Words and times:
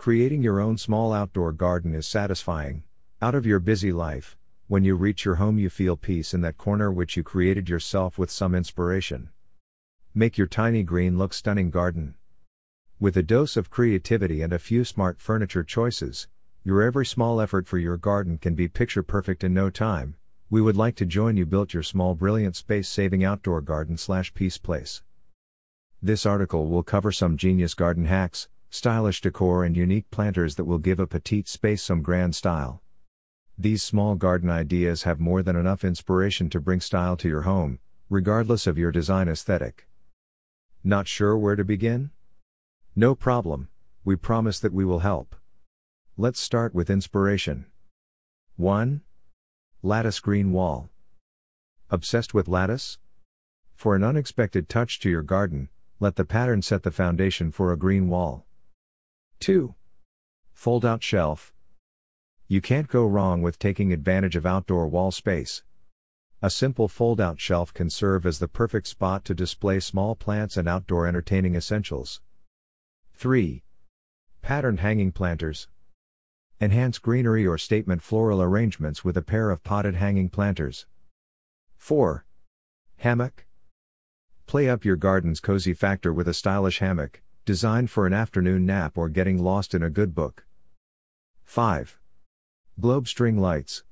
Creating 0.00 0.42
your 0.42 0.60
own 0.60 0.78
small 0.78 1.12
outdoor 1.12 1.52
garden 1.52 1.94
is 1.94 2.06
satisfying. 2.06 2.84
Out 3.20 3.34
of 3.34 3.44
your 3.44 3.60
busy 3.60 3.92
life, 3.92 4.38
when 4.66 4.82
you 4.82 4.94
reach 4.94 5.26
your 5.26 5.34
home, 5.34 5.58
you 5.58 5.68
feel 5.68 5.94
peace 5.94 6.32
in 6.32 6.40
that 6.40 6.56
corner 6.56 6.90
which 6.90 7.18
you 7.18 7.22
created 7.22 7.68
yourself 7.68 8.16
with 8.16 8.30
some 8.30 8.54
inspiration. 8.54 9.28
Make 10.14 10.38
your 10.38 10.46
tiny 10.46 10.84
green 10.84 11.18
look 11.18 11.34
stunning 11.34 11.68
garden. 11.68 12.14
With 12.98 13.14
a 13.18 13.22
dose 13.22 13.58
of 13.58 13.68
creativity 13.68 14.40
and 14.40 14.54
a 14.54 14.58
few 14.58 14.84
smart 14.84 15.20
furniture 15.20 15.64
choices, 15.64 16.28
your 16.64 16.80
every 16.80 17.04
small 17.04 17.38
effort 17.38 17.68
for 17.68 17.76
your 17.76 17.98
garden 17.98 18.38
can 18.38 18.54
be 18.54 18.68
picture 18.68 19.02
perfect 19.02 19.44
in 19.44 19.52
no 19.52 19.68
time. 19.68 20.16
We 20.48 20.62
would 20.62 20.78
like 20.78 20.96
to 20.96 21.04
join 21.04 21.36
you 21.36 21.44
build 21.44 21.74
your 21.74 21.82
small 21.82 22.14
brilliant 22.14 22.56
space 22.56 22.88
saving 22.88 23.22
outdoor 23.22 23.60
garden 23.60 23.98
slash 23.98 24.32
peace 24.32 24.56
place. 24.56 25.02
This 26.00 26.24
article 26.24 26.68
will 26.68 26.82
cover 26.82 27.12
some 27.12 27.36
genius 27.36 27.74
garden 27.74 28.06
hacks, 28.06 28.48
stylish 28.70 29.20
decor 29.20 29.64
and 29.64 29.76
unique 29.76 30.10
planters 30.10 30.54
that 30.54 30.64
will 30.64 30.78
give 30.78 31.00
a 31.00 31.06
petite 31.06 31.48
space 31.48 31.82
some 31.82 32.02
grand 32.02 32.34
style. 32.34 32.80
These 33.58 33.82
small 33.82 34.14
garden 34.14 34.48
ideas 34.48 35.02
have 35.02 35.20
more 35.20 35.42
than 35.42 35.56
enough 35.56 35.84
inspiration 35.84 36.48
to 36.50 36.60
bring 36.60 36.80
style 36.80 37.16
to 37.18 37.28
your 37.28 37.42
home, 37.42 37.80
regardless 38.08 38.66
of 38.66 38.78
your 38.78 38.92
design 38.92 39.28
aesthetic. 39.28 39.86
Not 40.82 41.08
sure 41.08 41.36
where 41.36 41.56
to 41.56 41.64
begin? 41.64 42.10
No 42.96 43.14
problem, 43.14 43.68
we 44.04 44.16
promise 44.16 44.58
that 44.60 44.72
we 44.72 44.84
will 44.84 45.00
help. 45.00 45.36
Let's 46.16 46.40
start 46.40 46.74
with 46.74 46.88
inspiration. 46.88 47.66
1. 48.56 49.02
Lattice 49.82 50.20
green 50.20 50.52
wall. 50.52 50.88
Obsessed 51.90 52.34
with 52.34 52.48
lattice? 52.48 52.98
For 53.74 53.96
an 53.96 54.04
unexpected 54.04 54.68
touch 54.68 55.00
to 55.00 55.10
your 55.10 55.22
garden, 55.22 55.70
let 55.98 56.16
the 56.16 56.24
pattern 56.24 56.62
set 56.62 56.82
the 56.82 56.90
foundation 56.90 57.50
for 57.50 57.72
a 57.72 57.76
green 57.76 58.08
wall. 58.08 58.46
2. 59.40 59.74
Fold 60.52 60.84
out 60.84 61.02
shelf. 61.02 61.54
You 62.46 62.60
can't 62.60 62.88
go 62.88 63.06
wrong 63.06 63.40
with 63.40 63.58
taking 63.58 63.90
advantage 63.90 64.36
of 64.36 64.44
outdoor 64.44 64.86
wall 64.86 65.10
space. 65.10 65.62
A 66.42 66.50
simple 66.50 66.88
fold 66.88 67.22
out 67.22 67.40
shelf 67.40 67.72
can 67.72 67.88
serve 67.88 68.26
as 68.26 68.38
the 68.38 68.48
perfect 68.48 68.86
spot 68.86 69.24
to 69.24 69.34
display 69.34 69.80
small 69.80 70.14
plants 70.14 70.58
and 70.58 70.68
outdoor 70.68 71.06
entertaining 71.06 71.54
essentials. 71.54 72.20
3. 73.14 73.62
Patterned 74.42 74.80
hanging 74.80 75.10
planters. 75.10 75.68
Enhance 76.60 76.98
greenery 76.98 77.46
or 77.46 77.56
statement 77.56 78.02
floral 78.02 78.42
arrangements 78.42 79.04
with 79.04 79.16
a 79.16 79.22
pair 79.22 79.50
of 79.50 79.64
potted 79.64 79.94
hanging 79.94 80.28
planters. 80.28 80.84
4. 81.78 82.26
Hammock. 82.98 83.46
Play 84.44 84.68
up 84.68 84.84
your 84.84 84.96
garden's 84.96 85.40
cozy 85.40 85.72
factor 85.72 86.12
with 86.12 86.28
a 86.28 86.34
stylish 86.34 86.80
hammock, 86.80 87.22
designed 87.44 87.90
for 87.90 88.06
an 88.06 88.12
afternoon 88.12 88.66
nap 88.66 88.98
or 88.98 89.08
getting 89.08 89.42
lost 89.42 89.74
in 89.74 89.82
a 89.82 89.90
good 89.90 90.14
book. 90.14 90.44
5. 91.44 91.98
Globe 92.78 93.08
string 93.08 93.38
lights. 93.38 93.82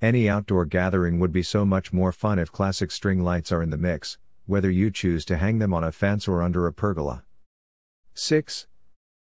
Any 0.00 0.28
outdoor 0.28 0.64
gathering 0.64 1.18
would 1.18 1.32
be 1.32 1.42
so 1.42 1.64
much 1.64 1.92
more 1.92 2.12
fun 2.12 2.38
if 2.38 2.52
classic 2.52 2.90
string 2.90 3.24
lights 3.24 3.50
are 3.50 3.62
in 3.62 3.70
the 3.70 3.76
mix, 3.76 4.18
whether 4.46 4.70
you 4.70 4.90
choose 4.90 5.24
to 5.24 5.36
hang 5.36 5.58
them 5.58 5.74
on 5.74 5.82
a 5.82 5.90
fence 5.90 6.28
or 6.28 6.42
under 6.42 6.66
a 6.66 6.72
pergola. 6.72 7.24
6. 8.14 8.66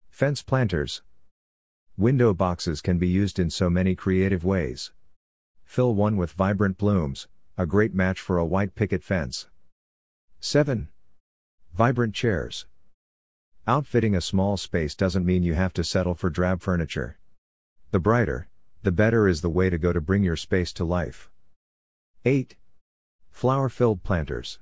Fence 0.10 0.42
planters. 0.42 1.04
Window 1.98 2.34
boxes 2.34 2.82
can 2.82 2.98
be 2.98 3.08
used 3.08 3.40
in 3.40 3.50
so 3.50 3.70
many 3.70 3.96
creative 3.96 4.44
ways. 4.44 4.92
Fill 5.64 5.94
one 5.94 6.18
with 6.18 6.32
vibrant 6.32 6.78
blooms, 6.78 7.28
a 7.58 7.66
great 7.66 7.94
match 7.94 8.20
for 8.20 8.38
a 8.38 8.46
white 8.46 8.76
picket 8.76 9.04
fence. 9.04 9.48
7. 10.40 10.90
Vibrant 11.74 12.14
chairs. 12.14 12.66
Outfitting 13.68 14.16
a 14.16 14.22
small 14.22 14.58
space 14.58 14.94
doesn't 14.94 15.26
mean 15.26 15.42
you 15.42 15.56
have 15.56 15.74
to 15.74 15.84
settle 15.84 16.14
for 16.14 16.30
drab 16.30 16.62
furniture. 16.62 17.18
The 17.90 18.00
brighter, 18.00 18.48
the 18.84 18.92
better 18.92 19.28
is 19.28 19.42
the 19.42 19.50
way 19.50 19.72
to 19.72 19.80
go 19.80 19.92
to 19.92 20.00
bring 20.00 20.22
your 20.22 20.36
space 20.36 20.72
to 20.74 20.84
life. 20.84 21.32
8. 22.26 22.56
Flower 23.32 23.70
filled 23.70 24.04
planters. 24.04 24.60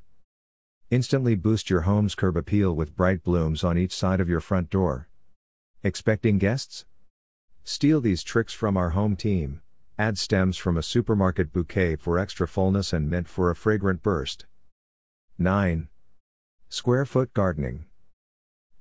Instantly 0.90 1.36
boost 1.36 1.69
your 1.69 1.81
home's 1.81 2.16
curb 2.16 2.38
appeal 2.38 2.74
with 2.74 2.96
bright 2.96 3.24
blooms 3.24 3.62
on 3.62 3.78
each 3.78 3.94
side 3.94 4.22
of 4.22 4.30
your 4.30 4.40
front 4.40 4.69
door. 4.69 5.09
Expecting 5.84 6.38
guests? 6.38 6.85
Steal 7.66 8.00
these 8.00 8.24
tricks 8.24 8.53
from 8.53 8.78
our 8.78 8.91
home 8.91 9.18
team. 9.18 9.62
Add 10.00 10.18
stems 10.18 10.56
from 10.56 10.78
a 10.78 10.84
supermarket 10.84 11.52
bouquet 11.52 11.97
for 11.97 12.18
extra 12.18 12.47
fullness 12.47 12.94
and 12.94 13.09
mint 13.09 13.28
for 13.28 13.52
a 13.52 13.56
fragrant 13.56 14.02
burst. 14.02 14.46
9. 15.38 15.90
Square 16.70 17.06
foot 17.08 17.34
gardening. 17.34 17.84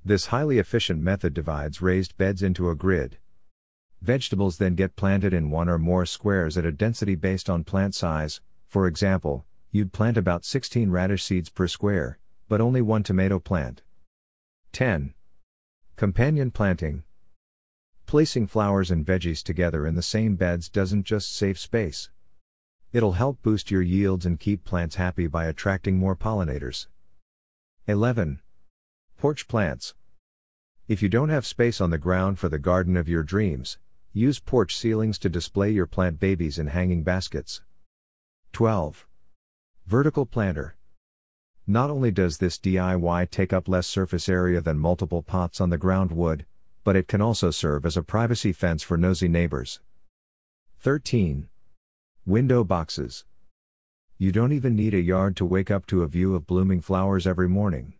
This 0.05 0.27
highly 0.27 0.59
efficient 0.59 1.01
method 1.01 1.33
divides 1.33 1.81
raised 1.81 2.17
beds 2.17 2.43
into 2.43 2.69
a 2.69 2.75
grid. 2.75 3.19
Vegetables 4.01 4.57
then 4.57 4.75
get 4.75 4.97
planted 4.97 5.33
in 5.33 5.49
one 5.49 5.69
or 5.69 5.77
more 5.77 6.05
squares 6.05 6.57
at 6.57 6.65
a 6.65 6.73
density 6.73 7.15
based 7.15 7.49
on 7.49 7.63
plant 7.63 7.95
size, 7.95 8.41
for 8.67 8.85
example, 8.85 9.45
you'd 9.71 9.93
plant 9.93 10.17
about 10.17 10.43
16 10.43 10.89
radish 10.91 11.23
seeds 11.23 11.49
per 11.49 11.67
square, 11.69 12.19
but 12.49 12.59
only 12.59 12.81
one 12.81 13.01
tomato 13.01 13.39
plant. 13.39 13.81
10. 14.73 15.13
Companion 15.95 16.51
planting. 16.51 17.03
Placing 18.05 18.45
flowers 18.45 18.91
and 18.91 19.05
veggies 19.05 19.41
together 19.41 19.87
in 19.87 19.95
the 19.95 20.01
same 20.01 20.35
beds 20.35 20.67
doesn't 20.67 21.03
just 21.05 21.33
save 21.33 21.57
space. 21.57 22.09
It'll 22.91 23.13
help 23.13 23.41
boost 23.41 23.71
your 23.71 23.81
yields 23.81 24.25
and 24.25 24.37
keep 24.37 24.65
plants 24.65 24.97
happy 24.97 25.27
by 25.27 25.45
attracting 25.45 25.97
more 25.97 26.15
pollinators. 26.15 26.87
11. 27.87 28.41
Porch 29.23 29.47
plants. 29.47 29.95
If 30.89 31.01
you 31.01 31.07
don't 31.07 31.29
have 31.29 31.45
space 31.45 31.79
on 31.79 31.91
the 31.91 31.97
ground 31.97 32.39
for 32.39 32.49
the 32.49 32.59
garden 32.59 32.97
of 32.97 33.07
your 33.07 33.23
dreams, 33.23 33.77
use 34.11 34.41
porch 34.41 34.75
ceilings 34.75 35.17
to 35.19 35.29
display 35.29 35.71
your 35.71 35.85
plant 35.85 36.19
babies 36.19 36.59
in 36.59 36.67
hanging 36.67 37.03
baskets. 37.03 37.61
12. 38.51 39.07
Vertical 39.87 40.25
planter. 40.25 40.75
Not 41.65 41.89
only 41.89 42.11
does 42.11 42.39
this 42.39 42.59
DIY 42.59 43.29
take 43.29 43.53
up 43.53 43.69
less 43.69 43.87
surface 43.87 44.27
area 44.27 44.59
than 44.59 44.77
multiple 44.77 45.23
pots 45.23 45.61
on 45.61 45.69
the 45.69 45.77
ground 45.77 46.11
would, 46.11 46.45
but 46.83 46.97
it 46.97 47.07
can 47.07 47.21
also 47.21 47.49
serve 47.49 47.85
as 47.85 47.95
a 47.95 48.03
privacy 48.03 48.51
fence 48.51 48.83
for 48.83 48.97
nosy 48.97 49.29
neighbors. 49.29 49.79
13. 50.81 51.47
Window 52.25 52.65
boxes. 52.65 53.23
You 54.17 54.33
don't 54.33 54.51
even 54.51 54.75
need 54.75 54.93
a 54.93 54.99
yard 54.99 55.37
to 55.37 55.45
wake 55.45 55.71
up 55.71 55.85
to 55.85 56.03
a 56.03 56.09
view 56.09 56.35
of 56.35 56.45
blooming 56.45 56.81
flowers 56.81 57.25
every 57.25 57.47
morning. 57.47 57.93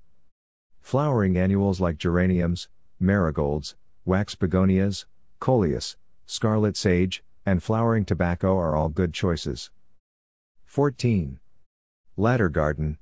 Flowering 0.83 1.37
annuals 1.37 1.79
like 1.79 1.97
geraniums, 1.97 2.67
marigolds, 2.99 3.75
wax 4.05 4.35
begonias, 4.35 5.05
coleus, 5.39 5.95
scarlet 6.25 6.75
sage, 6.75 7.23
and 7.45 7.63
flowering 7.63 8.03
tobacco 8.03 8.57
are 8.57 8.75
all 8.75 8.89
good 8.89 9.13
choices. 9.13 9.71
14. 10.65 11.39
Ladder 12.17 12.49
garden. 12.49 12.97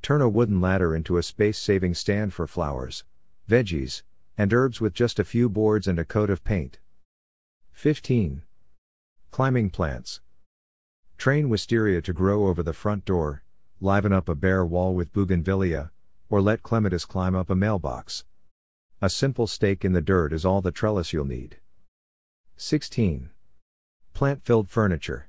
Turn 0.00 0.22
a 0.22 0.28
wooden 0.28 0.60
ladder 0.60 0.94
into 0.94 1.18
a 1.18 1.24
space 1.24 1.58
saving 1.58 1.94
stand 1.94 2.32
for 2.32 2.46
flowers, 2.46 3.04
veggies, 3.50 4.02
and 4.38 4.52
herbs 4.54 4.80
with 4.80 4.94
just 4.94 5.18
a 5.18 5.24
few 5.24 5.48
boards 5.48 5.88
and 5.88 5.98
a 5.98 6.04
coat 6.04 6.30
of 6.30 6.44
paint. 6.44 6.78
15. 7.72 8.42
Climbing 9.32 9.70
plants. 9.70 10.20
Train 11.18 11.48
wisteria 11.48 12.00
to 12.00 12.12
grow 12.12 12.46
over 12.46 12.62
the 12.62 12.72
front 12.72 13.04
door, 13.04 13.42
liven 13.80 14.12
up 14.12 14.28
a 14.28 14.36
bare 14.36 14.64
wall 14.64 14.94
with 14.94 15.12
bougainvillea, 15.12 15.90
or 16.28 16.40
let 16.40 16.62
clematis 16.62 17.04
climb 17.04 17.34
up 17.34 17.50
a 17.50 17.54
mailbox. 17.54 18.24
A 19.00 19.10
simple 19.10 19.46
stake 19.46 19.84
in 19.84 19.92
the 19.92 20.00
dirt 20.00 20.32
is 20.32 20.44
all 20.44 20.60
the 20.60 20.72
trellis 20.72 21.12
you'll 21.12 21.24
need. 21.24 21.58
16. 22.56 23.30
Plant 24.14 24.42
filled 24.42 24.70
furniture. 24.70 25.28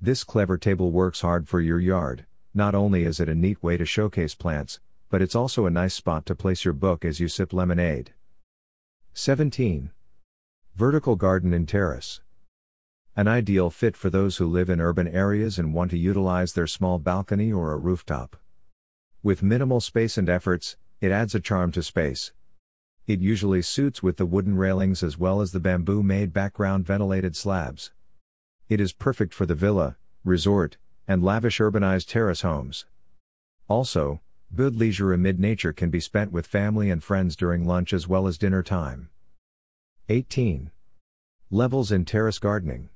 This 0.00 0.24
clever 0.24 0.56
table 0.56 0.90
works 0.90 1.20
hard 1.20 1.48
for 1.48 1.60
your 1.60 1.78
yard, 1.78 2.24
not 2.54 2.74
only 2.74 3.04
is 3.04 3.20
it 3.20 3.28
a 3.28 3.34
neat 3.34 3.62
way 3.62 3.76
to 3.76 3.84
showcase 3.84 4.34
plants, 4.34 4.80
but 5.10 5.22
it's 5.22 5.34
also 5.34 5.66
a 5.66 5.70
nice 5.70 5.94
spot 5.94 6.24
to 6.26 6.34
place 6.34 6.64
your 6.64 6.74
book 6.74 7.04
as 7.04 7.20
you 7.20 7.28
sip 7.28 7.52
lemonade. 7.52 8.12
17. 9.12 9.90
Vertical 10.74 11.16
garden 11.16 11.52
in 11.52 11.66
terrace. 11.66 12.22
An 13.14 13.28
ideal 13.28 13.68
fit 13.68 13.94
for 13.94 14.08
those 14.08 14.38
who 14.38 14.46
live 14.46 14.70
in 14.70 14.80
urban 14.80 15.06
areas 15.06 15.58
and 15.58 15.74
want 15.74 15.90
to 15.90 15.98
utilize 15.98 16.54
their 16.54 16.66
small 16.66 16.98
balcony 16.98 17.52
or 17.52 17.72
a 17.72 17.76
rooftop. 17.76 18.38
With 19.24 19.40
minimal 19.40 19.80
space 19.80 20.18
and 20.18 20.28
efforts, 20.28 20.76
it 21.00 21.12
adds 21.12 21.32
a 21.32 21.38
charm 21.38 21.70
to 21.72 21.82
space. 21.84 22.32
It 23.06 23.20
usually 23.20 23.62
suits 23.62 24.02
with 24.02 24.16
the 24.16 24.26
wooden 24.26 24.56
railings 24.56 25.04
as 25.04 25.16
well 25.16 25.40
as 25.40 25.52
the 25.52 25.60
bamboo 25.60 26.02
made 26.02 26.32
background 26.32 26.86
ventilated 26.86 27.36
slabs. 27.36 27.92
It 28.68 28.80
is 28.80 28.92
perfect 28.92 29.32
for 29.32 29.46
the 29.46 29.54
villa, 29.54 29.96
resort, 30.24 30.76
and 31.06 31.22
lavish 31.22 31.60
urbanized 31.60 32.08
terrace 32.08 32.40
homes. 32.40 32.84
Also, 33.68 34.20
good 34.56 34.74
leisure 34.74 35.12
amid 35.12 35.38
nature 35.38 35.72
can 35.72 35.88
be 35.88 36.00
spent 36.00 36.32
with 36.32 36.44
family 36.44 36.90
and 36.90 37.04
friends 37.04 37.36
during 37.36 37.64
lunch 37.64 37.92
as 37.92 38.08
well 38.08 38.26
as 38.26 38.36
dinner 38.36 38.64
time. 38.64 39.08
18. 40.08 40.72
Levels 41.48 41.92
in 41.92 42.04
terrace 42.04 42.40
gardening. 42.40 42.88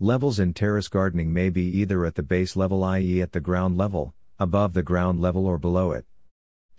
Levels 0.00 0.38
in 0.38 0.54
terrace 0.54 0.88
gardening 0.88 1.30
may 1.30 1.50
be 1.50 1.64
either 1.64 2.06
at 2.06 2.14
the 2.14 2.22
base 2.22 2.56
level, 2.56 2.82
i.e., 2.84 3.20
at 3.20 3.32
the 3.32 3.40
ground 3.40 3.76
level, 3.76 4.14
above 4.38 4.74
the 4.74 4.82
ground 4.82 5.20
level 5.20 5.46
or 5.46 5.58
below 5.58 5.92
it. 5.92 6.04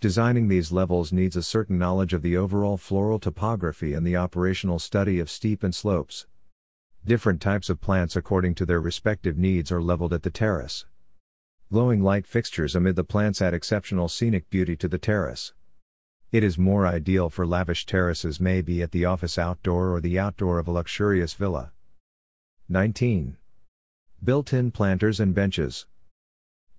Designing 0.00 0.46
these 0.46 0.70
levels 0.70 1.12
needs 1.12 1.34
a 1.34 1.42
certain 1.42 1.76
knowledge 1.76 2.12
of 2.12 2.22
the 2.22 2.36
overall 2.36 2.76
floral 2.76 3.18
topography 3.18 3.94
and 3.94 4.06
the 4.06 4.16
operational 4.16 4.78
study 4.78 5.18
of 5.18 5.28
steep 5.28 5.64
and 5.64 5.74
slopes. 5.74 6.26
Different 7.04 7.40
types 7.40 7.68
of 7.68 7.80
plants 7.80 8.14
according 8.14 8.54
to 8.56 8.66
their 8.66 8.80
respective 8.80 9.36
needs 9.36 9.72
are 9.72 9.82
leveled 9.82 10.12
at 10.12 10.22
the 10.22 10.30
terrace. 10.30 10.86
Glowing 11.72 12.02
light 12.02 12.26
fixtures 12.26 12.76
amid 12.76 12.96
the 12.96 13.04
plants 13.04 13.42
add 13.42 13.54
exceptional 13.54 14.08
scenic 14.08 14.48
beauty 14.50 14.76
to 14.76 14.88
the 14.88 14.98
terrace. 14.98 15.52
It 16.30 16.44
is 16.44 16.58
more 16.58 16.86
ideal 16.86 17.28
for 17.28 17.46
lavish 17.46 17.84
terraces 17.84 18.38
maybe 18.38 18.82
at 18.82 18.92
the 18.92 19.04
office 19.04 19.38
outdoor 19.38 19.94
or 19.94 20.00
the 20.00 20.18
outdoor 20.18 20.58
of 20.58 20.68
a 20.68 20.70
luxurious 20.70 21.34
villa. 21.34 21.72
19. 22.68 23.36
Built-in 24.22 24.70
planters 24.70 25.20
and 25.20 25.34
benches. 25.34 25.86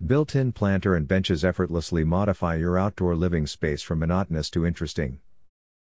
Built-in 0.05 0.53
planter 0.53 0.95
and 0.95 1.05
benches 1.05 1.43
effortlessly 1.43 2.05
modify 2.05 2.55
your 2.55 2.79
outdoor 2.79 3.17
living 3.17 3.45
space 3.45 3.81
from 3.81 3.99
monotonous 3.99 4.49
to 4.51 4.65
interesting. 4.65 5.19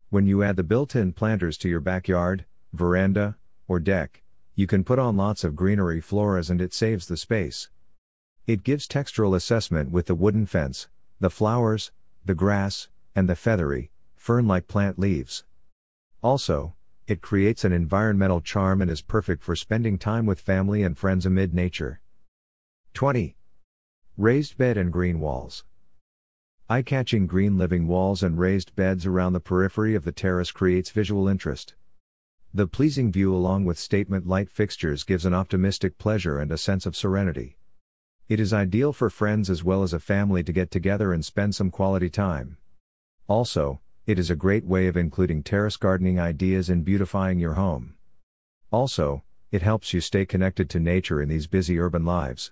When 0.09 0.27
you 0.27 0.43
add 0.43 0.57
the 0.57 0.63
built-in 0.63 1.13
planters 1.13 1.57
to 1.59 1.69
your 1.69 1.79
backyard, 1.79 2.43
veranda, 2.73 3.37
or 3.69 3.79
deck, 3.79 4.21
you 4.53 4.67
can 4.67 4.83
put 4.83 4.99
on 4.99 5.15
lots 5.15 5.45
of 5.45 5.55
greenery 5.55 6.01
floras 6.01 6.49
and 6.49 6.59
it 6.59 6.73
saves 6.73 7.07
the 7.07 7.15
space. 7.15 7.69
It 8.45 8.65
gives 8.65 8.85
textural 8.85 9.33
assessment 9.33 9.91
with 9.91 10.07
the 10.07 10.15
wooden 10.15 10.45
fence, 10.45 10.89
the 11.21 11.29
flowers, 11.29 11.93
the 12.25 12.35
grass, 12.35 12.89
and 13.15 13.29
the 13.29 13.35
feathery, 13.37 13.91
fern-like 14.17 14.67
plant 14.67 14.99
leaves. 14.99 15.45
Also, 16.21 16.75
it 17.07 17.21
creates 17.21 17.63
an 17.63 17.71
environmental 17.71 18.41
charm 18.41 18.81
and 18.81 18.91
is 18.91 19.01
perfect 19.01 19.41
for 19.41 19.55
spending 19.55 19.97
time 19.97 20.25
with 20.25 20.41
family 20.41 20.83
and 20.83 20.97
friends 20.97 21.25
amid 21.25 21.53
nature. 21.53 22.01
20. 22.93 23.37
Raised 24.17 24.57
bed 24.57 24.77
and 24.77 24.91
green 24.91 25.21
walls. 25.21 25.63
Eye 26.69 26.81
catching 26.81 27.27
green 27.27 27.57
living 27.57 27.87
walls 27.87 28.21
and 28.21 28.37
raised 28.37 28.75
beds 28.75 29.05
around 29.05 29.31
the 29.31 29.39
periphery 29.39 29.95
of 29.95 30.03
the 30.03 30.11
terrace 30.11 30.51
creates 30.51 30.89
visual 30.91 31.29
interest. 31.29 31.75
The 32.53 32.67
pleasing 32.67 33.09
view, 33.09 33.33
along 33.33 33.63
with 33.63 33.79
statement 33.79 34.27
light 34.27 34.49
fixtures, 34.49 35.05
gives 35.05 35.25
an 35.25 35.33
optimistic 35.33 35.97
pleasure 35.97 36.39
and 36.39 36.51
a 36.51 36.57
sense 36.57 36.85
of 36.85 36.95
serenity. 36.95 37.57
It 38.27 38.41
is 38.41 38.51
ideal 38.51 38.91
for 38.91 39.09
friends 39.09 39.49
as 39.49 39.63
well 39.63 39.81
as 39.81 39.93
a 39.93 39.99
family 39.99 40.43
to 40.43 40.51
get 40.51 40.71
together 40.71 41.13
and 41.13 41.23
spend 41.23 41.55
some 41.55 41.71
quality 41.71 42.09
time. 42.09 42.57
Also, 43.29 43.79
it 44.05 44.19
is 44.19 44.29
a 44.29 44.35
great 44.35 44.65
way 44.65 44.87
of 44.87 44.97
including 44.97 45.41
terrace 45.41 45.77
gardening 45.77 46.19
ideas 46.19 46.69
in 46.69 46.83
beautifying 46.83 47.39
your 47.39 47.53
home. 47.53 47.95
Also, 48.71 49.23
it 49.51 49.61
helps 49.61 49.93
you 49.93 50.01
stay 50.01 50.25
connected 50.25 50.69
to 50.69 50.81
nature 50.81 51.21
in 51.21 51.29
these 51.29 51.47
busy 51.47 51.79
urban 51.79 52.03
lives. 52.03 52.51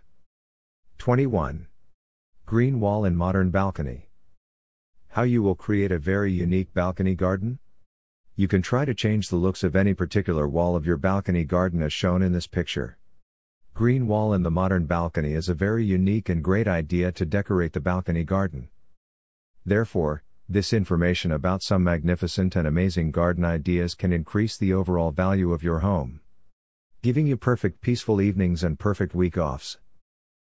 21. 1.00 1.66
Green 2.46 2.81
wall 2.81 3.06
and 3.06 3.16
modern 3.16 3.50
balcony. 3.51 4.10
How 5.07 5.24
you 5.24 5.42
will 5.42 5.56
create 5.56 5.94
a 5.94 5.98
very 5.98 6.30
unique 6.30 6.74
balcony 6.74 7.16
garden? 7.16 7.60
You 8.36 8.50
can 8.50 8.62
try 8.62 8.84
to 8.84 8.94
change 8.94 9.30
the 9.30 9.38
looks 9.38 9.63
of 9.63 9.78
any 9.78 9.94
particular 9.94 10.46
wall 10.46 10.75
of 10.75 10.86
your 10.86 10.98
balcony 10.98 11.46
garden 11.46 11.81
as 11.81 11.94
shown 11.94 12.22
in 12.22 12.34
this 12.34 12.48
picture. 12.48 12.98
Green 13.74 14.07
wall 14.07 14.34
in 14.34 14.44
the 14.44 14.51
modern 14.51 14.88
balcony 14.88 15.31
is 15.31 15.48
a 15.48 15.54
very 15.54 15.86
unique 15.86 16.28
and 16.28 16.44
great 16.44 16.68
idea 16.68 17.13
to 17.13 17.25
decorate 17.25 17.72
the 17.72 17.80
balcony 17.80 18.25
garden. 18.25 18.68
Therefore, 19.66 20.25
this 20.50 20.74
information 20.74 21.31
about 21.31 21.63
some 21.63 21.81
magnificent 21.81 22.57
and 22.57 22.68
amazing 22.68 23.12
garden 23.12 23.45
ideas 23.45 23.95
can 23.95 24.12
increase 24.12 24.57
the 24.57 24.74
overall 24.74 25.12
value 25.12 25.54
of 25.54 25.63
your 25.63 25.80
home. 25.80 26.19
Giving 27.02 27.25
you 27.25 27.38
perfect 27.38 27.80
peaceful 27.80 28.19
evenings 28.19 28.66
and 28.66 28.78
perfect 28.78 29.16
week 29.16 29.38
offs. 29.38 29.78